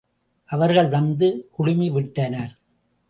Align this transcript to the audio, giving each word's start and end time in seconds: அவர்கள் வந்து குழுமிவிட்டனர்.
அவர்கள் 0.49 0.89
வந்து 0.89 1.49
குழுமிவிட்டனர். 1.57 2.53